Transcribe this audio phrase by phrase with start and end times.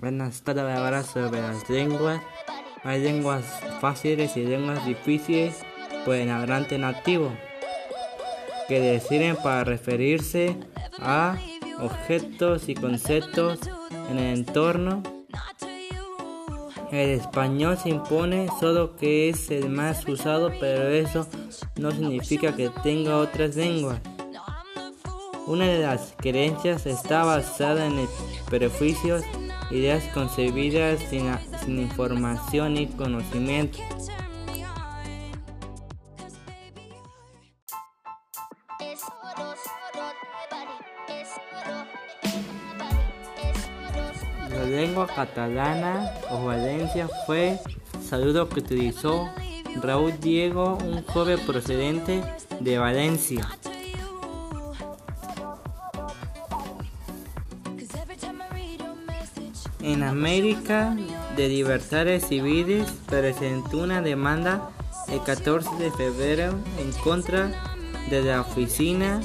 [0.00, 2.22] Voy a hablar sobre las lenguas.
[2.84, 3.44] Hay lenguas
[3.82, 5.58] fáciles y lenguas difíciles
[6.06, 7.30] por el hablante nativo,
[8.66, 10.56] que deciden para referirse
[11.00, 11.36] a
[11.80, 13.58] objetos y conceptos
[14.10, 15.02] en el entorno.
[16.90, 21.28] El español se impone solo que es el más usado, pero eso
[21.76, 24.00] no significa que tenga otras lenguas.
[25.50, 28.06] Una de las creencias está basada en
[28.48, 29.24] prejuicios,
[29.72, 31.26] ideas concebidas sin,
[31.80, 33.80] información y conocimiento.
[44.50, 47.58] La lengua catalana o Valencia fue
[48.08, 49.28] saludo que utilizó
[49.82, 52.22] Raúl Diego, un joven procedente
[52.60, 53.48] de Valencia.
[59.82, 60.94] En América
[61.36, 64.70] de Libertades Civiles presentó una demanda
[65.08, 67.50] el 14 de febrero en contra
[68.10, 69.20] de la Oficina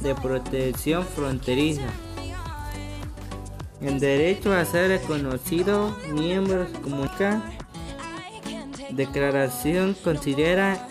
[0.00, 1.86] de Protección Fronteriza.
[3.80, 7.40] El derecho a ser reconocido miembros comunica
[8.90, 10.88] declaración considera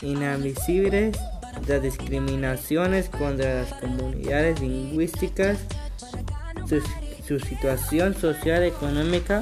[0.00, 1.18] inadmisibles
[1.66, 5.58] las discriminaciones contra las comunidades lingüísticas
[7.26, 9.40] su, situación social, económica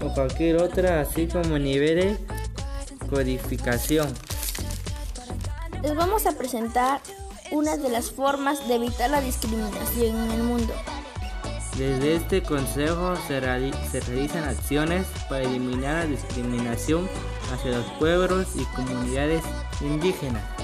[0.00, 4.08] o cualquier otra, así como niveles de codificación.
[5.82, 7.00] Les vamos a presentar
[7.50, 10.74] una de las formas de evitar la discriminación en el mundo.
[11.78, 13.40] Desde este consejo se,
[13.90, 17.06] se, realizan acciones para eliminar la discriminación
[17.52, 19.42] hacia los pueblos y comunidades
[19.82, 20.55] indígenas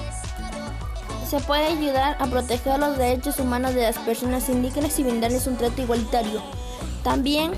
[1.33, 5.57] se puede ayudar a proteger los derechos humanos de las personas indígenas y brindarles un
[5.57, 6.39] trato igualitario.
[7.03, 7.53] También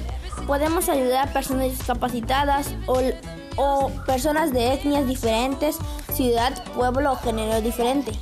[0.48, 3.02] podemos ayudar a personas discapacitadas o,
[3.58, 5.78] o personas de etnias diferentes,
[6.14, 8.14] ciudad, pueblo o género diferente.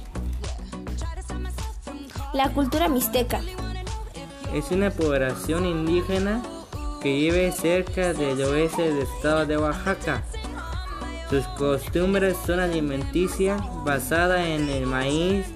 [2.34, 3.40] La cultura mixteca.
[4.56, 6.42] Es una población indígena
[7.00, 10.24] que vive cerca del oeste del estado de Oaxaca.
[11.34, 15.48] Sus costumbres son alimenticias basadas en el maíz,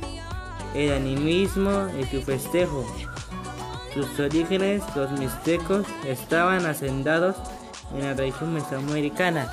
[0.74, 2.84] el animismo y su festejo.
[3.94, 7.36] Sus orígenes, los mixtecos, estaban asentados
[7.94, 9.52] en la región mesoamericana.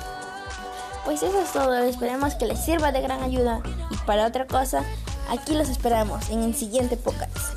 [1.05, 3.61] Pues eso es todo, esperemos que les sirva de gran ayuda.
[3.91, 4.83] Y para otra cosa,
[5.29, 7.54] aquí los esperamos en el siguiente podcast.